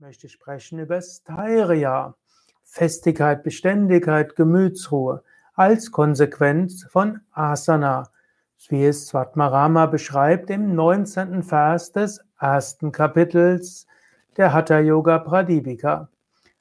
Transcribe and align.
möchte 0.00 0.28
sprechen 0.28 0.78
über 0.78 1.02
Styria, 1.02 2.14
Festigkeit, 2.62 3.42
Beständigkeit, 3.42 4.36
Gemütsruhe 4.36 5.24
als 5.54 5.90
Konsequenz 5.90 6.84
von 6.84 7.20
Asana, 7.32 8.04
wie 8.68 8.84
es 8.84 9.08
Svatmarama 9.08 9.86
beschreibt 9.86 10.50
im 10.50 10.76
19. 10.76 11.42
Vers 11.42 11.90
des 11.90 12.20
ersten 12.38 12.92
Kapitels 12.92 13.88
der 14.36 14.52
Hatha 14.52 14.78
Yoga 14.78 15.18
Pradipika. 15.18 16.08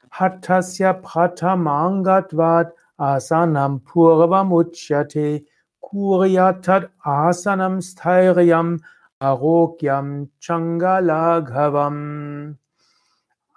Hattasya 0.09 0.93
pratamangatvad 0.93 2.71
asanam 2.97 3.81
purvamuchyate 3.81 5.45
kuryatat 5.79 6.89
asanam 7.03 7.83
stairyam 7.83 8.79
arogyam 9.21 10.29
changalaghavam. 10.41 12.57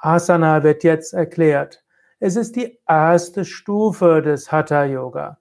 Asana 0.00 0.62
wird 0.62 0.82
jetzt 0.82 1.12
erklärt. 1.12 1.84
Es 2.20 2.36
ist 2.36 2.56
die 2.56 2.78
erste 2.88 3.44
Stufe 3.44 4.22
des 4.22 4.50
Hatha 4.50 4.84
Yoga. 4.84 5.38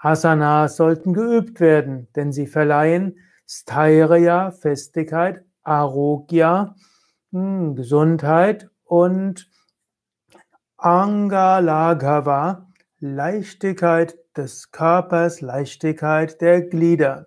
Asanas 0.00 0.76
sollten 0.76 1.12
geübt 1.12 1.58
werden, 1.58 2.08
denn 2.14 2.30
sie 2.30 2.46
verleihen 2.46 3.18
Stairya, 3.48 4.52
Festigkeit, 4.52 5.44
Arogya, 5.64 6.76
hm, 7.32 7.74
Gesundheit 7.74 8.70
und 8.84 9.50
Angalagava, 10.76 12.68
Leichtigkeit 13.00 14.16
des 14.36 14.70
Körpers, 14.70 15.40
Leichtigkeit 15.40 16.40
der 16.40 16.62
Glieder. 16.62 17.26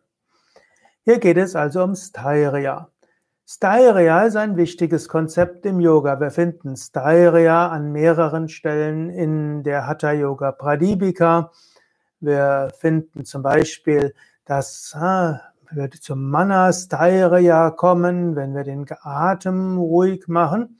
Hier 1.03 1.19
geht 1.19 1.37
es 1.37 1.55
also 1.55 1.83
um 1.83 1.95
Stairya. 1.95 2.90
Styria 3.53 4.23
ist 4.23 4.37
ein 4.37 4.55
wichtiges 4.55 5.09
Konzept 5.09 5.65
im 5.65 5.81
Yoga. 5.81 6.21
Wir 6.21 6.31
finden 6.31 6.77
Styria 6.77 7.67
an 7.67 7.91
mehreren 7.91 8.47
Stellen 8.47 9.09
in 9.09 9.61
der 9.63 9.87
Hatha 9.87 10.13
Yoga 10.13 10.53
Pradipika. 10.53 11.51
Wir 12.21 12.71
finden 12.79 13.25
zum 13.25 13.43
Beispiel, 13.43 14.13
dass 14.45 14.95
ah, 14.95 15.41
wir 15.69 15.91
zum 15.91 16.29
Mana 16.29 16.71
Styria 16.71 17.71
kommen, 17.71 18.37
wenn 18.37 18.55
wir 18.55 18.63
den 18.63 18.85
Atem 19.01 19.77
ruhig 19.77 20.29
machen. 20.29 20.79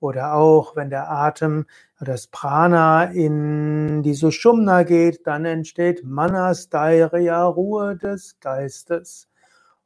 Oder 0.00 0.32
auch, 0.32 0.76
wenn 0.76 0.88
der 0.88 1.10
Atem, 1.10 1.66
das 2.00 2.28
Prana 2.28 3.04
in 3.04 4.02
die 4.02 4.14
Sushumna 4.14 4.84
geht, 4.84 5.26
dann 5.26 5.44
entsteht 5.44 6.04
Mana 6.04 6.54
Styria, 6.54 7.44
Ruhe 7.44 7.96
des 7.96 8.40
Geistes. 8.40 9.27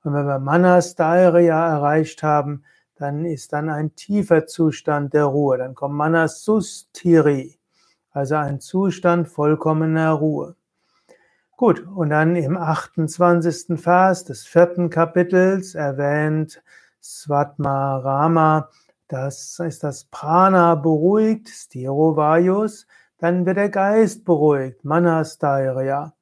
Und 0.04 0.14
wenn 0.14 0.26
wir 0.26 0.38
Manasdairya 0.38 1.76
erreicht 1.76 2.22
haben, 2.22 2.64
dann 2.96 3.24
ist 3.24 3.52
dann 3.52 3.68
ein 3.68 3.94
tiefer 3.94 4.46
Zustand 4.46 5.14
der 5.14 5.24
Ruhe. 5.24 5.58
Dann 5.58 5.74
kommt 5.74 5.94
Manasustiri, 5.94 7.58
also 8.10 8.36
ein 8.36 8.60
Zustand 8.60 9.28
vollkommener 9.28 10.12
Ruhe. 10.12 10.56
Gut, 11.56 11.86
und 11.86 12.10
dann 12.10 12.34
im 12.34 12.56
28. 12.56 13.80
Vers 13.80 14.24
des 14.24 14.44
vierten 14.44 14.90
Kapitels 14.90 15.74
erwähnt 15.74 16.62
Svatmarama, 17.00 18.68
das 19.08 19.58
ist 19.58 19.84
das 19.84 20.04
Prana 20.04 20.74
beruhigt, 20.74 21.48
Stirovayus, 21.48 22.86
dann 23.18 23.46
wird 23.46 23.58
der 23.58 23.68
Geist 23.68 24.24
beruhigt, 24.24 24.84
Manasdairya. 24.84 26.12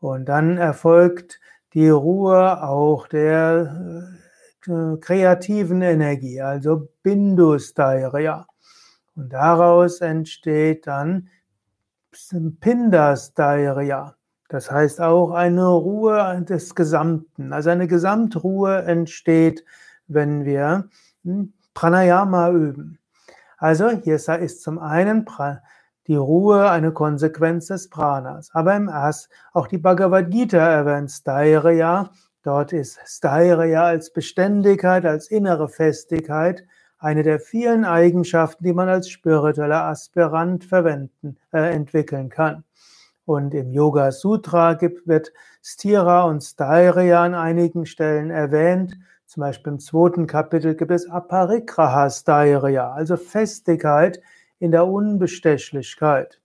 Und 0.00 0.26
dann 0.26 0.56
erfolgt 0.56 1.40
die 1.74 1.88
Ruhe 1.88 2.62
auch 2.62 3.06
der 3.06 4.16
äh, 4.66 4.96
kreativen 4.96 5.82
Energie, 5.82 6.40
also 6.40 6.88
Bindustairia. 7.02 8.46
Und 9.14 9.32
daraus 9.32 10.00
entsteht 10.00 10.86
dann 10.86 11.28
Pindastairia. 12.60 14.16
Das 14.48 14.70
heißt 14.70 15.00
auch 15.00 15.30
eine 15.30 15.68
Ruhe 15.68 16.42
des 16.42 16.74
Gesamten. 16.74 17.52
Also 17.52 17.70
eine 17.70 17.86
Gesamtruhe 17.86 18.82
entsteht, 18.82 19.64
wenn 20.08 20.44
wir 20.44 20.88
hm, 21.22 21.52
Pranayama 21.74 22.50
üben. 22.50 22.98
Also 23.58 23.90
hier 23.90 24.16
ist 24.16 24.62
zum 24.62 24.78
einen 24.78 25.24
die 26.10 26.16
Ruhe 26.16 26.68
eine 26.68 26.90
Konsequenz 26.90 27.68
des 27.68 27.88
Pranas. 27.88 28.50
Aber 28.52 28.74
im 28.74 28.88
As, 28.88 29.28
auch 29.52 29.68
die 29.68 29.78
Bhagavad 29.78 30.28
Gita 30.28 30.58
erwähnt 30.58 31.08
Stairya. 31.08 32.10
Dort 32.42 32.72
ist 32.72 32.98
Stairya 33.06 33.84
als 33.84 34.12
Beständigkeit, 34.12 35.06
als 35.06 35.30
innere 35.30 35.68
Festigkeit 35.68 36.66
eine 36.98 37.22
der 37.22 37.38
vielen 37.38 37.84
Eigenschaften, 37.84 38.64
die 38.64 38.72
man 38.72 38.88
als 38.88 39.08
spiritueller 39.08 39.84
Aspirant 39.84 40.64
verwenden, 40.64 41.36
äh, 41.52 41.72
entwickeln 41.72 42.28
kann. 42.28 42.64
Und 43.24 43.54
im 43.54 43.70
Yoga 43.70 44.10
Sutra 44.10 44.74
gibt, 44.74 45.06
wird 45.06 45.32
Stira 45.62 46.24
und 46.24 46.42
Stairya 46.42 47.22
an 47.22 47.34
einigen 47.34 47.86
Stellen 47.86 48.32
erwähnt. 48.32 48.98
Zum 49.26 49.42
Beispiel 49.42 49.74
im 49.74 49.78
zweiten 49.78 50.26
Kapitel 50.26 50.74
gibt 50.74 50.90
es 50.90 51.08
Aparigraha 51.08 52.10
Stairya, 52.10 52.90
also 52.94 53.16
Festigkeit, 53.16 54.20
in 54.60 54.70
der 54.70 54.86
Unbestechlichkeit. 54.86 56.40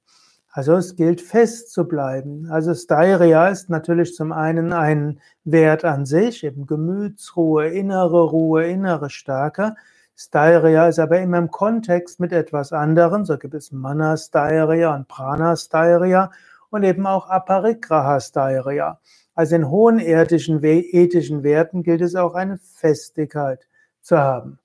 Also 0.52 0.74
es 0.76 0.96
gilt 0.96 1.20
fest 1.20 1.72
zu 1.74 1.86
bleiben. 1.86 2.48
Also 2.50 2.74
Styria 2.74 3.50
ist 3.50 3.70
natürlich 3.70 4.16
zum 4.16 4.32
einen 4.32 4.72
ein 4.72 5.20
Wert 5.44 5.84
an 5.84 6.06
sich, 6.06 6.46
eben 6.46 6.66
Gemütsruhe, 6.66 7.68
innere 7.68 8.24
Ruhe, 8.24 8.66
innere 8.66 9.10
Stärke. 9.10 9.76
Styria 10.16 10.88
ist 10.88 10.98
aber 10.98 11.20
immer 11.20 11.40
im 11.40 11.52
Kontext 11.52 12.22
mit 12.22 12.32
etwas 12.32 12.72
anderem. 12.72 13.26
So 13.26 13.38
gibt 13.38 13.54
es 13.54 13.74
Mana 13.74 14.16
Styria 14.16 14.96
und 14.96 15.10
Prana 15.10 15.58
Styria 15.58 16.32
und 16.70 16.84
eben 16.84 17.06
auch 17.06 17.28
Aparigraha 17.28 18.22
Styria. 18.22 19.00
Also 19.34 19.58
in 19.58 19.70
hohen 19.70 20.00
ethischen, 20.00 20.64
ethischen 20.64 21.44
Werten 21.44 21.84
gilt 21.84 22.00
es 22.00 22.16
auch 22.16 22.34
eine 22.34 22.58
Festigkeit 22.60 23.68
zu 24.00 24.18
haben. 24.18 24.58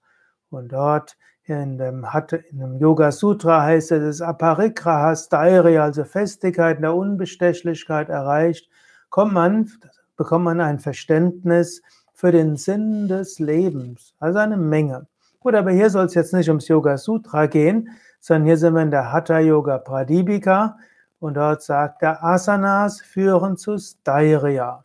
Und 0.50 0.72
dort 0.72 1.16
in 1.44 1.78
dem, 1.78 2.06
in 2.50 2.59
dem 2.59 2.78
Yoga 2.78 3.12
Sutra 3.12 3.62
heißt 3.62 3.93
es, 3.93 4.19
dass 4.19 4.28
Aparigraha 4.28 5.16
Stairya, 5.16 5.84
also 5.84 6.05
Festigkeit 6.05 6.77
in 6.77 6.83
der 6.83 6.94
Unbestechlichkeit 6.94 8.09
erreicht, 8.09 8.69
kommt 9.09 9.33
man, 9.33 9.71
bekommt 10.16 10.44
man 10.44 10.61
ein 10.61 10.78
Verständnis 10.78 11.83
für 12.15 12.33
den 12.33 12.56
Sinn 12.56 13.09
des 13.09 13.38
Lebens. 13.38 14.15
Also 14.19 14.38
eine 14.38 14.56
Menge. 14.56 15.06
Gut, 15.41 15.55
aber 15.55 15.71
hier 15.71 15.88
soll 15.88 16.06
es 16.06 16.15
jetzt 16.15 16.34
nicht 16.34 16.49
ums 16.49 16.69
Yoga 16.69 16.99
Sutra 16.99 17.47
gehen, 17.47 17.88
sondern 18.21 18.47
hier 18.47 18.59
sind 18.59 18.75
wir 18.75 18.82
in 18.82 18.91
der 18.91 19.11
Hatha 19.11 19.38
Yoga 19.38 19.78
Pradipika 19.78 20.77
und 21.19 21.34
dort 21.34 21.62
sagt 21.62 22.03
er, 22.03 22.22
Asanas 22.22 23.00
führen 23.00 23.56
zu 23.56 23.78
Stairya 23.78 24.84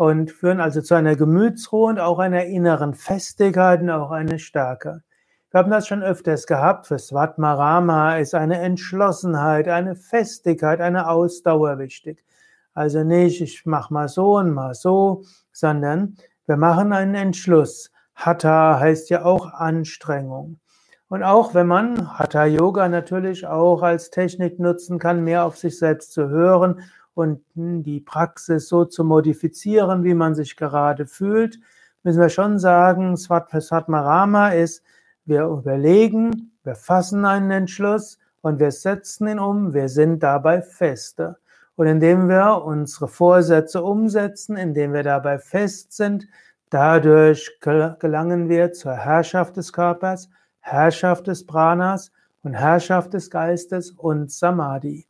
und 0.00 0.30
führen 0.30 0.60
also 0.60 0.80
zu 0.80 0.94
einer 0.94 1.14
Gemütsruhe 1.14 1.90
und 1.90 2.00
auch 2.00 2.18
einer 2.20 2.46
inneren 2.46 2.94
Festigkeit 2.94 3.82
und 3.82 3.90
auch 3.90 4.12
eine 4.12 4.38
Stärke. 4.38 5.02
Wir 5.50 5.58
haben 5.58 5.70
das 5.70 5.86
schon 5.86 6.02
öfters 6.02 6.46
gehabt. 6.46 6.86
Für 6.86 6.98
Svatmarama 6.98 8.16
ist 8.16 8.34
eine 8.34 8.60
Entschlossenheit, 8.60 9.68
eine 9.68 9.96
Festigkeit, 9.96 10.80
eine 10.80 11.06
Ausdauer 11.10 11.78
wichtig. 11.78 12.24
Also 12.72 13.04
nicht, 13.04 13.42
ich 13.42 13.66
mach 13.66 13.90
mal 13.90 14.08
so 14.08 14.38
und 14.38 14.54
mal 14.54 14.72
so, 14.72 15.24
sondern 15.52 16.16
wir 16.46 16.56
machen 16.56 16.94
einen 16.94 17.14
Entschluss. 17.14 17.92
Hatha 18.14 18.80
heißt 18.80 19.10
ja 19.10 19.26
auch 19.26 19.52
Anstrengung. 19.52 20.60
Und 21.08 21.22
auch 21.24 21.52
wenn 21.52 21.66
man 21.66 22.18
Hatha 22.18 22.46
Yoga 22.46 22.88
natürlich 22.88 23.46
auch 23.46 23.82
als 23.82 24.08
Technik 24.08 24.58
nutzen 24.58 24.98
kann, 24.98 25.24
mehr 25.24 25.44
auf 25.44 25.58
sich 25.58 25.78
selbst 25.78 26.12
zu 26.12 26.30
hören 26.30 26.80
und 27.14 27.42
die 27.54 28.00
Praxis 28.00 28.68
so 28.68 28.84
zu 28.84 29.04
modifizieren, 29.04 30.04
wie 30.04 30.14
man 30.14 30.34
sich 30.34 30.56
gerade 30.56 31.06
fühlt, 31.06 31.58
müssen 32.02 32.20
wir 32.20 32.28
schon 32.28 32.58
sagen, 32.58 33.16
Svatmarama 33.16 34.50
ist 34.50 34.82
wir 35.26 35.44
überlegen, 35.44 36.50
wir 36.64 36.74
fassen 36.74 37.24
einen 37.24 37.50
Entschluss 37.50 38.18
und 38.42 38.58
wir 38.58 38.72
setzen 38.72 39.28
ihn 39.28 39.38
um. 39.38 39.74
Wir 39.74 39.88
sind 39.88 40.22
dabei 40.22 40.62
feste. 40.62 41.38
Und 41.76 41.86
indem 41.86 42.28
wir 42.28 42.62
unsere 42.64 43.08
Vorsätze 43.08 43.82
umsetzen, 43.82 44.56
indem 44.56 44.92
wir 44.92 45.02
dabei 45.02 45.38
fest 45.38 45.92
sind, 45.92 46.26
dadurch 46.68 47.58
gelangen 47.60 48.48
wir 48.48 48.72
zur 48.72 48.92
Herrschaft 48.92 49.56
des 49.56 49.72
Körpers, 49.72 50.28
Herrschaft 50.60 51.26
des 51.26 51.46
Pranas 51.46 52.12
und 52.42 52.54
Herrschaft 52.54 53.14
des 53.14 53.30
Geistes 53.30 53.92
und 53.92 54.30
Samadhi. 54.30 55.09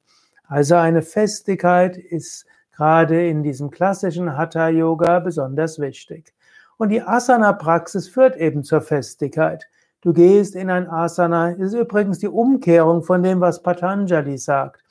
Also 0.50 0.74
eine 0.74 1.00
Festigkeit 1.00 1.96
ist 1.96 2.44
gerade 2.72 3.28
in 3.28 3.44
diesem 3.44 3.70
klassischen 3.70 4.36
Hatha 4.36 4.68
Yoga 4.68 5.20
besonders 5.20 5.78
wichtig. 5.78 6.34
Und 6.76 6.88
die 6.88 7.02
Asana-Praxis 7.02 8.08
führt 8.08 8.36
eben 8.36 8.64
zur 8.64 8.80
Festigkeit. 8.80 9.68
Du 10.00 10.12
gehst 10.12 10.56
in 10.56 10.68
ein 10.68 10.90
Asana. 10.90 11.52
Das 11.52 11.68
ist 11.68 11.74
übrigens 11.74 12.18
die 12.18 12.26
Umkehrung 12.26 13.04
von 13.04 13.22
dem, 13.22 13.40
was 13.40 13.62
Patanjali 13.62 14.38
sagt. 14.38 14.82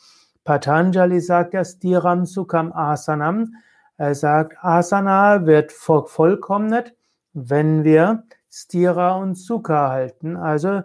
Patanjali 0.46 1.20
sagt 1.20 1.54
ja 1.54 1.66
Stiram 1.66 2.26
Sukham 2.26 2.72
Asanam. 2.72 3.54
Er 3.98 4.16
sagt, 4.16 4.56
Asana 4.64 5.46
wird 5.46 5.74
vollkommnet, 5.74 6.96
wenn 7.34 7.84
wir 7.84 8.24
Stira 8.50 9.18
und 9.18 9.36
Sukha 9.36 9.90
halten. 9.90 10.38
Also 10.38 10.84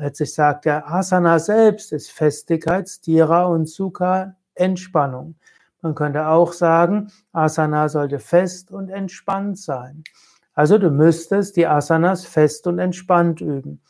letztlich 0.00 0.34
sagt 0.34 0.64
der 0.64 0.90
Asana 0.90 1.38
selbst 1.38 1.92
ist 1.92 2.10
Festigkeit, 2.10 2.88
Stira 2.88 3.44
und 3.44 3.68
Sukha 3.68 4.34
Entspannung. 4.54 5.36
Man 5.82 5.94
könnte 5.94 6.26
auch 6.26 6.52
sagen, 6.52 7.10
Asana 7.32 7.88
sollte 7.88 8.18
fest 8.18 8.70
und 8.70 8.90
entspannt 8.90 9.58
sein. 9.58 10.04
Also 10.52 10.76
du 10.78 10.90
müsstest 10.90 11.56
die 11.56 11.66
Asanas 11.66 12.26
fest 12.26 12.66
und 12.66 12.78
entspannt 12.78 13.40
üben. 13.40 13.80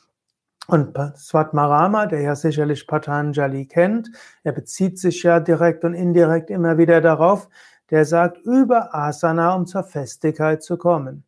Und 0.69 0.97
Swatmarama, 1.17 2.07
der 2.07 2.21
ja 2.21 2.37
sicherlich 2.37 2.87
Patanjali 2.87 3.67
kennt, 3.67 4.11
er 4.45 4.53
bezieht 4.53 4.99
sich 5.01 5.25
ja 5.25 5.41
direkt 5.41 5.85
und 5.85 5.95
indirekt 5.95 6.49
immer 6.49 6.79
wieder 6.79 7.01
darauf, 7.01 7.49
der 7.91 8.05
sagt, 8.05 8.39
über 8.45 8.95
Asana, 8.95 9.55
um 9.55 9.67
zur 9.67 9.83
Festigkeit 9.83 10.63
zu 10.63 10.77
kommen. 10.77 11.25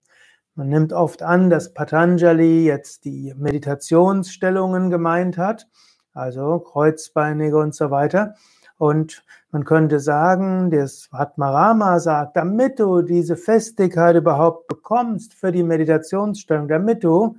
Man 0.55 0.69
nimmt 0.69 0.93
oft 0.93 1.23
an, 1.23 1.49
dass 1.49 1.73
Patanjali 1.73 2.67
jetzt 2.67 3.07
die 3.07 3.33
Meditationsstellungen 3.39 4.91
gemeint 4.91 5.39
hat, 5.39 5.67
also 6.13 6.59
Kreuzbeinige 6.59 7.57
und 7.57 7.75
so 7.75 7.91
weiter. 7.91 8.35
Und 8.77 9.25
man 9.51 9.65
könnte 9.65 9.99
sagen, 9.99 10.71
das 10.71 11.09
Atmarama 11.11 12.01
sagt, 12.01 12.37
damit 12.37 12.81
du 12.81 13.01
diese 13.01 13.37
Festigkeit 13.37 14.15
überhaupt 14.17 14.67
bekommst 14.67 15.33
für 15.33 15.53
die 15.53 15.63
Meditationsstellung, 15.63 16.69
damit 16.69 17.03
du 17.03 17.37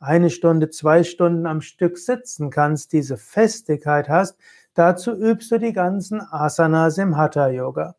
eine 0.00 0.30
Stunde, 0.30 0.70
zwei 0.70 1.04
Stunden 1.04 1.46
am 1.46 1.60
Stück 1.60 1.98
sitzen 1.98 2.48
kannst, 2.48 2.94
diese 2.94 3.18
Festigkeit 3.18 4.08
hast, 4.08 4.38
dazu 4.72 5.12
übst 5.12 5.50
du 5.50 5.58
die 5.58 5.74
ganzen 5.74 6.22
Asanas 6.22 6.96
im 6.96 7.16
Hatha 7.18 7.48
Yoga. 7.48 7.94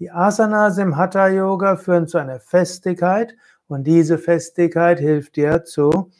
Die 0.00 0.10
Asanas 0.10 0.78
im 0.78 0.96
Hatha 0.96 1.28
Yoga 1.28 1.76
führen 1.76 2.08
zu 2.08 2.18
einer 2.18 2.40
Festigkeit 2.40 3.36
und 3.68 3.86
diese 3.86 4.18
Festigkeit 4.18 4.98
hilft 4.98 5.36
dir 5.36 5.64
zu 5.64 6.10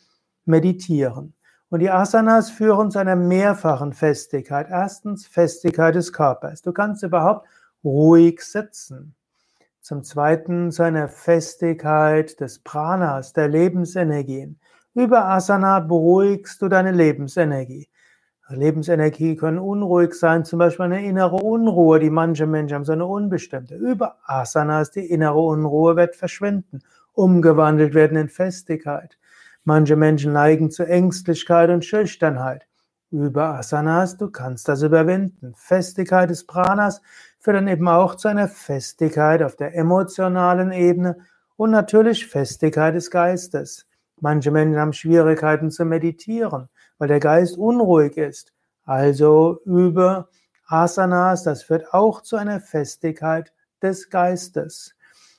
meditieren. 0.44 1.34
Und 1.70 1.80
die 1.80 1.90
Asanas 1.90 2.50
führen 2.50 2.90
zu 2.90 2.98
einer 2.98 3.16
mehrfachen 3.16 3.92
Festigkeit. 3.92 4.68
Erstens 4.70 5.26
Festigkeit 5.26 5.94
des 5.94 6.12
Körpers. 6.12 6.62
Du 6.62 6.72
kannst 6.72 7.02
überhaupt 7.02 7.46
ruhig 7.84 8.40
sitzen. 8.40 9.14
Zum 9.80 10.02
Zweiten 10.02 10.70
zu 10.70 10.82
einer 10.82 11.08
Festigkeit 11.08 12.40
des 12.40 12.58
Pranas, 12.60 13.32
der 13.32 13.48
Lebensenergien. 13.48 14.58
Über 14.94 15.26
Asana 15.26 15.80
beruhigst 15.80 16.60
du 16.62 16.68
deine 16.68 16.92
Lebensenergie. 16.92 17.88
Lebensenergie 18.50 19.36
können 19.36 19.58
unruhig 19.58 20.14
sein, 20.14 20.44
zum 20.44 20.58
Beispiel 20.58 20.86
eine 20.86 21.04
innere 21.04 21.36
Unruhe, 21.36 21.98
die 22.00 22.08
manche 22.08 22.46
Menschen 22.46 22.76
haben, 22.76 22.84
so 22.84 22.92
eine 22.92 23.04
unbestimmte. 23.04 23.74
Über 23.74 24.16
Asanas, 24.24 24.90
die 24.90 25.06
innere 25.06 25.38
Unruhe 25.38 25.96
wird 25.96 26.16
verschwinden, 26.16 26.80
umgewandelt 27.18 27.94
werden 27.94 28.16
in 28.16 28.28
Festigkeit. 28.28 29.18
Manche 29.64 29.96
Menschen 29.96 30.32
neigen 30.32 30.70
zu 30.70 30.84
Ängstlichkeit 30.84 31.68
und 31.68 31.84
Schüchternheit. 31.84 32.66
Über 33.10 33.54
Asanas, 33.58 34.16
du 34.16 34.30
kannst 34.30 34.68
das 34.68 34.82
überwinden. 34.82 35.52
Festigkeit 35.56 36.30
des 36.30 36.46
Pranas 36.46 37.02
führt 37.40 37.56
dann 37.56 37.66
eben 37.66 37.88
auch 37.88 38.14
zu 38.14 38.28
einer 38.28 38.46
Festigkeit 38.46 39.42
auf 39.42 39.56
der 39.56 39.74
emotionalen 39.74 40.70
Ebene 40.70 41.16
und 41.56 41.72
natürlich 41.72 42.26
Festigkeit 42.28 42.94
des 42.94 43.10
Geistes. 43.10 43.84
Manche 44.20 44.52
Menschen 44.52 44.78
haben 44.78 44.92
Schwierigkeiten 44.92 45.72
zu 45.72 45.84
meditieren, 45.84 46.68
weil 46.98 47.08
der 47.08 47.20
Geist 47.20 47.58
unruhig 47.58 48.16
ist. 48.16 48.52
Also 48.84 49.60
über 49.64 50.28
Asanas, 50.66 51.42
das 51.42 51.64
führt 51.64 51.92
auch 51.92 52.20
zu 52.22 52.36
einer 52.36 52.60
Festigkeit 52.60 53.52
des 53.82 54.08
Geistes. 54.08 54.94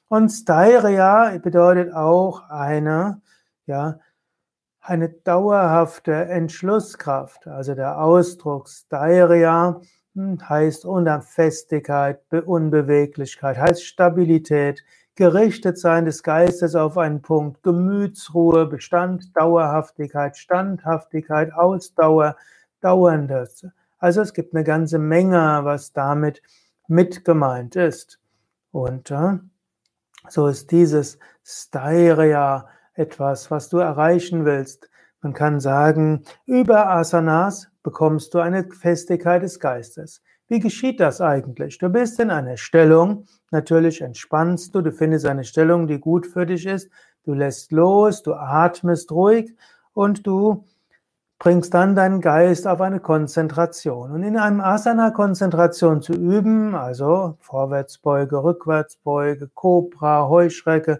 Und 0.09 0.29
Stairia 0.29 1.37
bedeutet 1.37 1.93
auch 1.93 2.49
eine, 2.49 3.21
ja, 3.67 3.99
eine 4.81 5.09
dauerhafte 5.09 6.13
Entschlusskraft. 6.13 7.47
Also 7.47 7.75
der 7.75 8.01
Ausdruck 8.01 8.69
Stairia 8.69 9.79
hm, 10.15 10.49
heißt 10.49 10.85
Unfestigkeit, 10.85 12.21
Unbeweglichkeit, 12.31 13.59
heißt 13.59 13.85
Stabilität, 13.85 14.83
gerichtet 15.13 15.77
sein 15.77 16.05
des 16.05 16.23
Geistes 16.23 16.75
auf 16.75 16.97
einen 16.97 17.21
Punkt, 17.21 17.61
Gemütsruhe, 17.61 18.65
Bestand, 18.65 19.35
Dauerhaftigkeit, 19.37 20.37
Standhaftigkeit, 20.37 21.53
Ausdauer, 21.53 22.35
Dauerndes. 22.81 23.67
Also 23.99 24.21
es 24.21 24.33
gibt 24.33 24.55
eine 24.55 24.63
ganze 24.63 24.97
Menge, 24.97 25.59
was 25.63 25.93
damit 25.93 26.41
mit 26.87 27.25
gemeint 27.25 27.75
ist. 27.75 28.19
Und 28.71 29.11
äh, 29.11 29.37
so 30.31 30.47
ist 30.47 30.71
dieses 30.71 31.19
Stairia 31.43 32.67
etwas, 32.93 33.49
was 33.49 33.69
du 33.69 33.77
erreichen 33.77 34.45
willst. 34.45 34.89
Man 35.21 35.33
kann 35.33 35.59
sagen, 35.59 36.23
über 36.45 36.89
Asanas 36.89 37.69
bekommst 37.83 38.33
du 38.33 38.39
eine 38.39 38.69
Festigkeit 38.71 39.43
des 39.43 39.59
Geistes. 39.59 40.21
Wie 40.47 40.59
geschieht 40.59 40.99
das 40.99 41.21
eigentlich? 41.21 41.77
Du 41.77 41.89
bist 41.89 42.19
in 42.19 42.31
einer 42.31 42.57
Stellung, 42.57 43.25
natürlich 43.51 44.01
entspannst 44.01 44.73
du, 44.73 44.81
du 44.81 44.91
findest 44.91 45.25
eine 45.25 45.43
Stellung, 45.43 45.87
die 45.87 45.99
gut 45.99 46.25
für 46.25 46.45
dich 46.45 46.65
ist, 46.65 46.89
du 47.23 47.33
lässt 47.33 47.71
los, 47.71 48.23
du 48.23 48.33
atmest 48.33 49.11
ruhig 49.11 49.55
und 49.93 50.25
du 50.25 50.65
bringst 51.39 51.73
dann 51.73 51.95
deinen 51.95 52.19
Geist 52.19 52.67
auf 52.67 52.81
eine 52.81 52.99
Konzentration. 52.99 54.11
Und 54.11 54.23
in 54.23 54.37
einem 54.37 54.59
Asana 54.59 55.11
Konzentration 55.11 56.01
zu 56.01 56.11
üben, 56.11 56.75
also 56.75 57.37
Vorwärtsbeuge, 57.39 58.43
Rückwärtsbeuge, 58.43 59.49
Cobra, 59.53 60.27
Heuschrecke, 60.27 60.99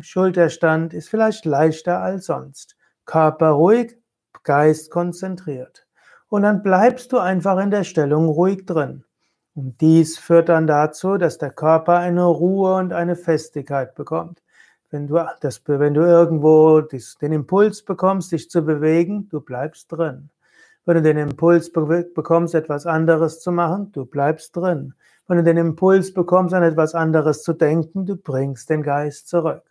Schulterstand, 0.00 0.94
ist 0.94 1.10
vielleicht 1.10 1.44
leichter 1.44 2.00
als 2.00 2.26
sonst. 2.26 2.76
Körper 3.04 3.50
ruhig, 3.50 3.98
Geist 4.44 4.90
konzentriert. 4.90 5.86
Und 6.28 6.42
dann 6.42 6.62
bleibst 6.62 7.12
du 7.12 7.18
einfach 7.18 7.58
in 7.58 7.70
der 7.70 7.84
Stellung 7.84 8.28
ruhig 8.28 8.64
drin. 8.64 9.04
Und 9.54 9.80
dies 9.80 10.16
führt 10.16 10.48
dann 10.48 10.66
dazu, 10.66 11.18
dass 11.18 11.36
der 11.36 11.50
Körper 11.50 11.98
eine 11.98 12.24
Ruhe 12.24 12.76
und 12.76 12.94
eine 12.94 13.16
Festigkeit 13.16 13.94
bekommt. 13.94 14.40
Wenn 14.90 15.06
du, 15.06 15.24
das, 15.40 15.62
wenn 15.66 15.94
du 15.94 16.00
irgendwo 16.00 16.80
den 16.80 17.32
Impuls 17.32 17.82
bekommst, 17.82 18.32
dich 18.32 18.50
zu 18.50 18.62
bewegen, 18.62 19.28
du 19.28 19.40
bleibst 19.40 19.92
drin. 19.92 20.30
Wenn 20.84 20.96
du 20.96 21.02
den 21.02 21.18
Impuls 21.18 21.72
bekommst, 21.72 22.54
etwas 22.54 22.86
anderes 22.86 23.40
zu 23.40 23.52
machen, 23.52 23.92
du 23.92 24.04
bleibst 24.04 24.56
drin. 24.56 24.94
Wenn 25.28 25.36
du 25.36 25.44
den 25.44 25.58
Impuls 25.58 26.12
bekommst, 26.12 26.54
an 26.54 26.64
etwas 26.64 26.96
anderes 26.96 27.44
zu 27.44 27.52
denken, 27.52 28.04
du 28.04 28.16
bringst 28.16 28.68
den 28.68 28.82
Geist 28.82 29.28
zurück. 29.28 29.62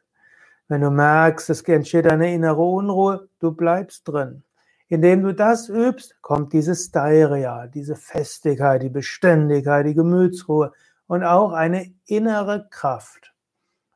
Wenn 0.70 0.82
du 0.82 0.92
merkst, 0.92 1.50
es 1.50 1.64
entsteht 1.64 2.08
eine 2.08 2.34
innere 2.34 2.62
Unruhe, 2.62 3.28
du 3.40 3.52
bleibst 3.52 4.08
drin. 4.08 4.44
Indem 4.88 5.24
du 5.24 5.34
das 5.34 5.68
übst, 5.68 6.16
kommt 6.22 6.54
diese 6.54 6.76
Steiria, 6.76 7.68
diese 7.68 7.96
Festigkeit, 7.96 8.82
die 8.84 8.90
Beständigkeit, 8.90 9.86
die 9.86 9.96
Gemütsruhe 9.96 10.72
und 11.08 11.24
auch 11.24 11.52
eine 11.52 11.92
innere 12.06 12.68
Kraft. 12.70 13.34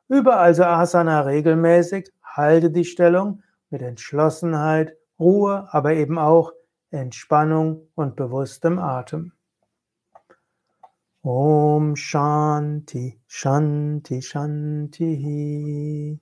Übe 0.08 0.36
also 0.36 0.64
Asana 0.64 1.22
regelmäßig, 1.22 2.10
halte 2.22 2.70
die 2.70 2.84
Stellung 2.84 3.42
mit 3.70 3.82
Entschlossenheit, 3.82 4.96
Ruhe, 5.18 5.68
aber 5.70 5.94
eben 5.94 6.18
auch 6.18 6.52
Entspannung 6.90 7.88
und 7.94 8.16
bewusstem 8.16 8.78
Atem. 8.78 9.32
Om 11.22 11.96
Shanti, 11.96 13.18
Shanti, 13.26 14.20
Shanti. 14.20 16.20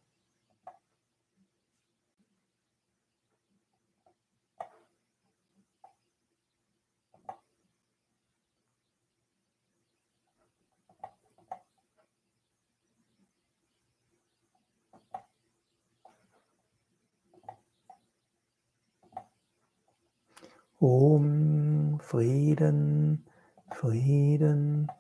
Om 20.82 22.00
Frieden, 22.02 23.22
Frieden, 23.70 24.90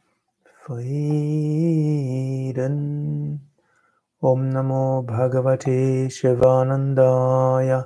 Frieden. 0.64 2.78
Om 4.22 4.50
Namo 4.50 5.02
Bhagavate 5.04 6.08
Shivanandaya. 6.08 7.84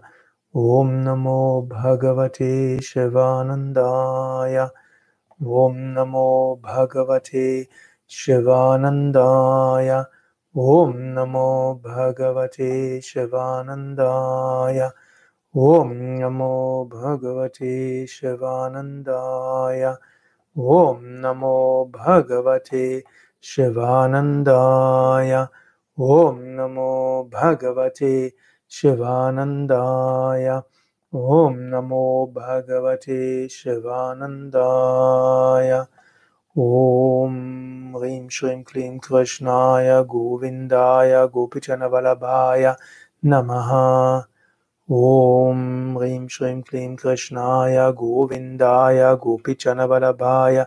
Om 0.54 1.04
Namo 1.04 1.66
Bhagavate 1.66 2.78
Shivanandaya. 2.82 4.70
Om 5.40 5.94
Namo 5.94 6.60
Bhagavate 6.60 7.66
Shivanandaya. 8.06 10.06
Om 10.54 11.14
Namo 11.14 11.80
Bhagavate 11.80 13.00
Shivanandaya. 13.00 14.92
ॐ 15.58 15.92
नमो 15.92 16.88
भगवते 16.92 18.06
शिवानन्दाय। 18.06 19.96
ॐ 20.58 20.96
नमो 21.02 21.92
भगवते 21.96 23.02
शिवानन्दाय। 23.42 25.46
ॐ 26.00 26.38
नमो 26.38 27.30
भगवते 27.34 28.32
शिवानन्दाय। 28.70 30.62
ॐ 31.14 31.56
नमो 31.56 32.26
भगवते 32.26 33.48
शिवानन्दाय। 33.48 35.84
ॐ 36.58 37.92
ह्रीं 37.96 38.28
श्रीं 38.28 38.62
क्लीं 38.62 38.98
कृष्णाय 38.98 40.02
गोविन्दाय 40.02 41.26
गोपीचनवल्लभाय 41.26 42.76
नमः। 43.25 43.72
Om 44.88 45.99
Rim 45.99 46.28
Shrim 46.28 46.64
Klim 46.64 46.97
Krishnaya 46.97 47.93
Govindaya 47.93 49.19
Gopichana 49.19 49.88
Vallabhaya 49.88 50.66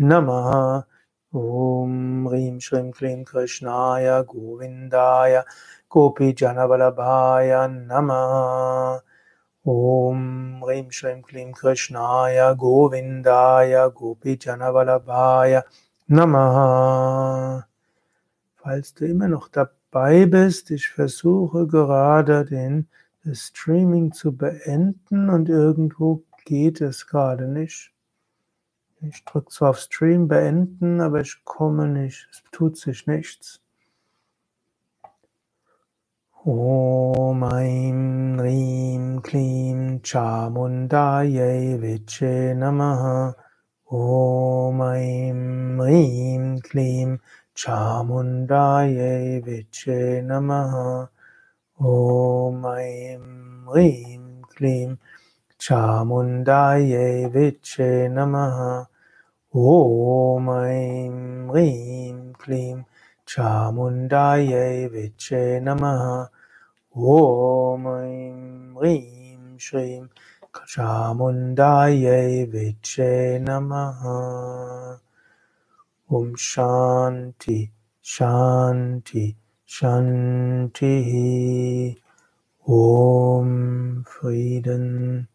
Namaha. 0.00 0.84
Om 1.32 2.26
Rim 2.26 2.58
Shrim 2.58 2.92
Klim 2.92 3.24
Krishnaya 3.24 4.24
Govindaya 4.26 5.44
Gopi 5.88 6.34
Janavalabhaya 6.34 7.70
Namaha. 7.86 9.02
Om 9.64 10.64
Rim 10.64 10.90
Shrim 10.90 11.22
Klim 11.22 11.54
Krishnaya 11.54 12.56
Govindaya 12.58 13.94
Gopi 13.94 14.36
Janavalabhaya 14.36 15.62
Namaha. 16.10 17.62
Falls 18.56 18.94
du 18.94 19.06
immer 19.06 19.28
noch 19.28 19.46
dabei 19.46 20.26
bist, 20.26 20.72
ich 20.72 20.88
versuche 20.88 21.68
gerade 21.68 22.44
den 22.44 22.88
das 23.24 23.48
Streaming 23.48 24.12
zu 24.12 24.36
beenden 24.36 25.28
und 25.30 25.48
irgendwo 25.48 26.24
geht 26.44 26.80
es 26.80 27.06
gerade 27.06 27.48
nicht. 27.48 27.92
Ich 29.02 29.24
drücke 29.24 29.48
zwar 29.48 29.70
auf 29.70 29.78
Stream 29.78 30.28
beenden, 30.28 31.00
aber 31.00 31.20
ich 31.20 31.42
komme 31.44 31.88
nicht. 31.88 32.28
Es 32.30 32.42
tut 32.52 32.76
sich 32.76 33.06
nichts. 33.06 33.60
Om 36.44 37.42
Aim 37.44 38.40
Rim 38.40 39.22
Klim 39.22 40.00
Chamundaye 40.02 41.78
Viche 41.80 42.54
Namaha 42.56 43.34
Om 43.90 44.80
Aim 44.80 45.80
Rim 45.80 46.60
Klim 46.62 47.20
Chamundaye 47.54 49.44
Viche 49.44 50.22
Namaha 50.22 51.10
Om 51.80 52.64
Aim 52.66 53.66
Rim 53.68 54.44
Klim 54.56 54.98
Chamundaye 55.60 57.30
Viche 57.32 58.08
Namaha. 58.10 58.86
Om 59.54 60.48
Aim 60.50 61.50
Rim 61.50 62.34
Klim 62.34 62.86
Chamundaye 63.26 64.90
Viche 64.90 65.60
Namaha. 65.62 66.30
Om 66.96 67.86
Aim 67.86 68.76
Rim 68.78 69.58
Shrim 69.58 70.10
Chamundaye 70.54 72.46
Viche 72.50 73.40
Namaha. 73.44 75.00
Om 76.10 76.34
Shanti 76.36 77.70
Shanti 78.04 79.34
Shanti 79.70 80.94
Om 82.66 84.04
Frieden 84.04 85.28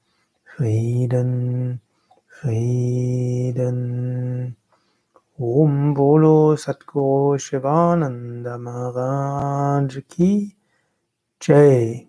Frieden 0.45 1.81
Frieden. 2.27 3.79
Om 5.39 5.93
Bolo 5.95 6.55
Satguru 6.57 7.37
Shivananda 7.39 8.57
Maharaj 8.59 9.97
Ki 10.09 10.55
Jai. 11.41 12.07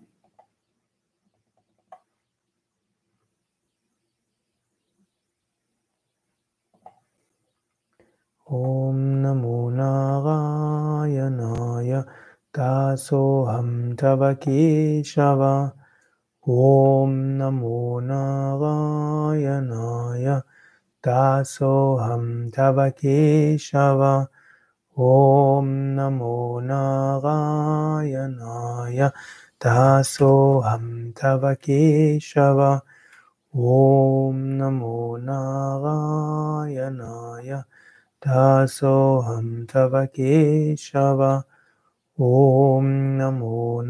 Om 8.47 9.21
Namo 9.23 9.71
Narayanaya 9.71 10.76
Dasoham 12.57 13.95
Tava 13.95 14.33
Keshava 14.33 15.73
Om 16.47 17.37
Namo 17.37 18.01
Narayanaya 19.37 20.41
Dasoham 21.03 22.51
Tava 22.51 22.91
Keshava 22.91 24.27
Om 24.97 25.67
Namo 25.95 26.59
Narayanaya 28.01 29.13
Dasoham 29.61 31.13
Tava 31.13 31.55
Keshava 31.57 32.81
Om 33.53 34.57
Namo 34.57 35.19
Narayanaya 36.73 37.65
Dasoham 38.19 39.67
Tava 39.67 40.07
Keshava 40.07 41.45
Namo 42.19 43.83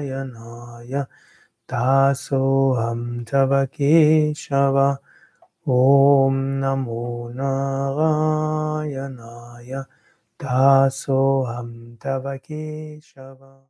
Narayanaya 0.00 1.06
Dasoham 1.68 3.26
Tava 3.26 3.66
Keshava 3.66 4.98
Om 5.66 6.60
Namo 6.60 7.34
Narayanaya 8.86 9.86
Dasoham 10.38 11.98
Tava 11.98 12.38
Keshava 12.38 13.58